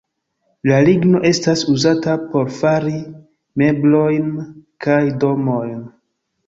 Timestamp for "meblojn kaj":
3.65-5.01